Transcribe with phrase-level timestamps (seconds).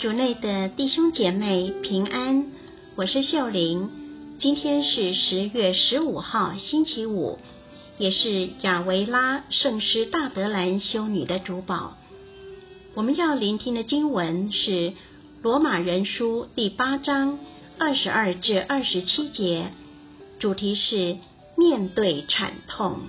[0.00, 2.46] 主内的弟兄姐妹平安，
[2.96, 3.90] 我是秀玲。
[4.38, 7.38] 今天是十月十五号，星期五，
[7.98, 11.98] 也是亚维拉圣师大德兰修女的主保。
[12.94, 14.94] 我们要聆听的经文是
[15.42, 17.38] 罗马人书第八章
[17.78, 19.70] 二十二至二十七节，
[20.38, 21.18] 主题是
[21.58, 23.00] 面对惨痛。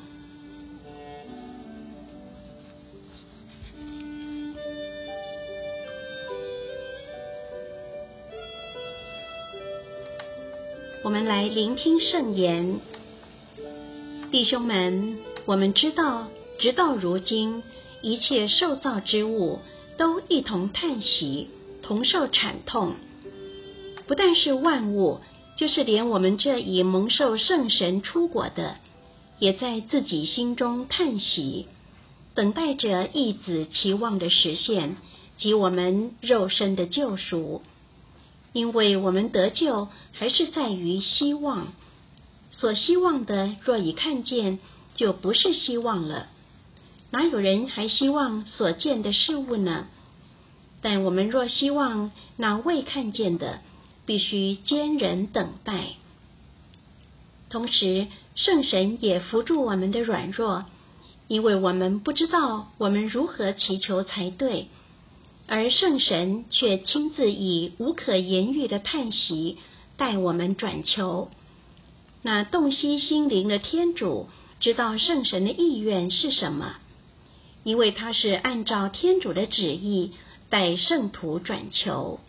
[11.03, 12.79] 我们来聆听圣言，
[14.29, 16.27] 弟兄们，我们知道，
[16.59, 17.63] 直到如今，
[18.03, 19.61] 一切受造之物
[19.97, 21.47] 都一同叹息，
[21.81, 22.93] 同受惨痛。
[24.05, 25.21] 不但是万物，
[25.57, 28.75] 就是连我们这已蒙受圣神出果的，
[29.39, 31.65] 也在自己心中叹息，
[32.35, 34.97] 等待着义子期望的实现
[35.39, 37.63] 及我们肉身的救赎。
[38.53, 41.67] 因为我们得救，还是在于希望。
[42.51, 44.59] 所希望的，若已看见，
[44.95, 46.27] 就不是希望了。
[47.11, 49.87] 哪有人还希望所见的事物呢？
[50.81, 53.61] 但我们若希望那未看见的，
[54.05, 55.89] 必须坚忍等待。
[57.49, 60.65] 同时，圣神也扶助我们的软弱，
[61.27, 64.67] 因为我们不知道我们如何祈求才对。
[65.53, 69.57] 而圣神却亲自以无可言喻的叹息
[69.97, 71.29] 带我们转求。
[72.21, 74.29] 那洞悉心灵的天主
[74.61, 76.77] 知道圣神的意愿是什么，
[77.65, 80.13] 因为他是按照天主的旨意
[80.49, 82.21] 带圣徒转求。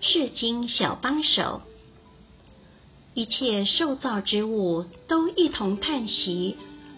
[0.00, 1.60] 世经小帮手，
[3.12, 6.56] 一切受造之物都一同叹息，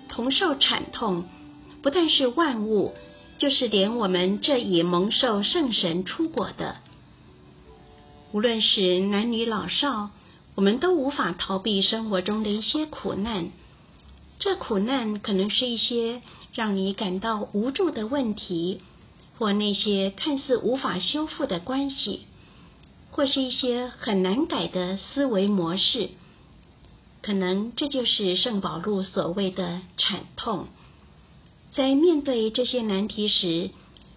[0.08, 1.24] 同受惨痛。
[1.82, 2.94] 不但是万物，
[3.38, 6.76] 就是连我们这已蒙受圣神出果的，
[8.30, 10.10] 无论是男女老少，
[10.54, 13.50] 我们都无法逃避生活中的一些苦难。
[14.38, 16.22] 这苦难可能是一些
[16.54, 18.80] 让你感到无助的问题，
[19.38, 22.26] 或那些看似无法修复的关系。
[23.12, 26.08] 或是一些很难改的思维模式，
[27.20, 30.66] 可能这就是圣保禄所谓的惨痛。
[31.72, 33.70] 在面对这些难题时，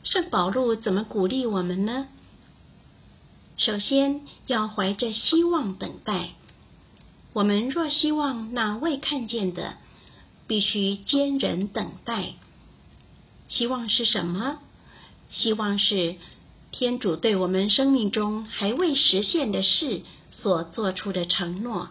[0.03, 2.07] 圣保禄怎么鼓励我们呢？
[3.57, 6.29] 首先要怀着希望等待。
[7.33, 9.75] 我们若希望那未看见的，
[10.47, 12.33] 必须坚忍等待。
[13.49, 14.59] 希望是什么？
[15.29, 16.15] 希望是。
[16.77, 21.87] 天主对我们生命中还未实现的事所做出的承诺，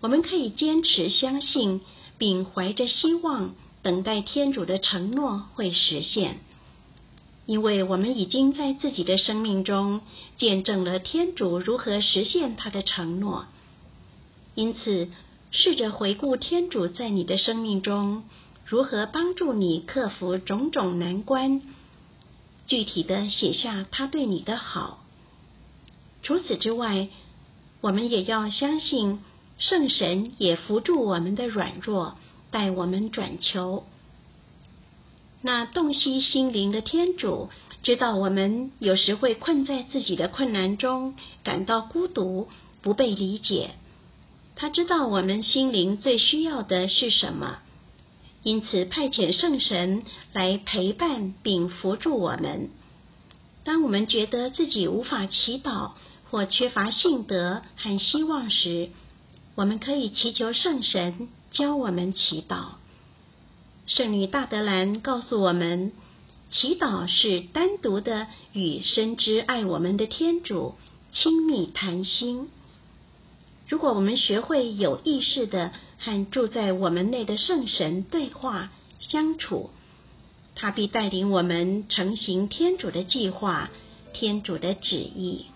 [0.00, 1.82] 我们可以坚持相信，
[2.16, 6.38] 并怀着希望等待天主的承诺会实现，
[7.44, 10.00] 因为我们已经在自己的生命中
[10.38, 13.44] 见证了天主如何实现他的承诺。
[14.54, 15.08] 因此，
[15.50, 18.24] 试着回顾天主在你的生命中
[18.64, 21.60] 如何帮助你克服种种难关。
[22.66, 25.00] 具体的写下他对你的好。
[26.22, 27.08] 除此之外，
[27.80, 29.20] 我们也要相信
[29.58, 32.16] 圣神也扶助我们的软弱，
[32.50, 33.84] 带我们转求。
[35.40, 37.50] 那洞悉心灵的天主
[37.82, 42.48] 知道我们有时会困在自己的困难中，感到孤独，
[42.80, 43.72] 不被理解。
[44.54, 47.58] 他知道我们心灵最需要的是什么。
[48.44, 50.02] 因此，派遣圣神
[50.32, 52.70] 来陪伴并扶助我们。
[53.62, 55.92] 当我们觉得自己无法祈祷
[56.28, 58.88] 或缺乏信德和希望时，
[59.54, 62.70] 我们可以祈求圣神教我们祈祷。
[63.86, 65.92] 圣女大德兰告诉我们，
[66.50, 70.74] 祈祷是单独的与深知爱我们的天主
[71.12, 72.48] 亲密谈心。
[73.68, 75.70] 如果我们学会有意识的。
[76.04, 79.70] 和住在我们内的圣神对话相处，
[80.56, 83.70] 他必带领我们成行天主的计划、
[84.12, 85.46] 天主的旨意。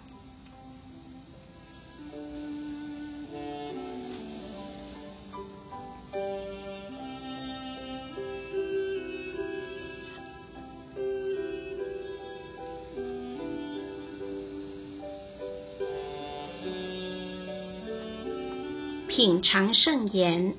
[19.16, 20.52] 品尝圣言。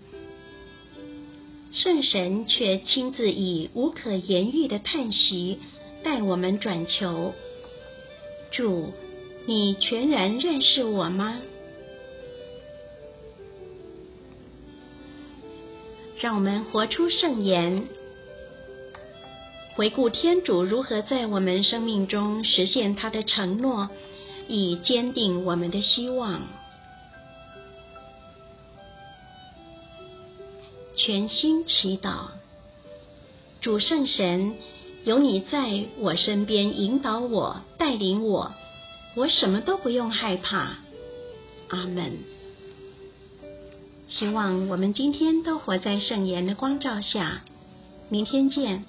[1.72, 5.60] 圣神却亲自以无可言喻的叹息
[6.04, 7.36] 带我们转求：
[8.50, 8.94] 主，
[9.46, 11.40] 你全然认识我吗？
[16.20, 17.84] 让我们活出圣言，
[19.76, 23.88] 回顾天主如何在我们生命中实现他的承诺，
[24.48, 26.42] 以坚定我们的希望。
[30.98, 32.32] 全心祈祷，
[33.62, 34.56] 主圣神，
[35.04, 38.52] 有你在我身边引导我、带领我，
[39.16, 40.80] 我什么都不用害怕。
[41.70, 42.18] 阿门。
[44.10, 47.44] 希望我们今天都活在圣言的光照下，
[48.10, 48.84] 明天见。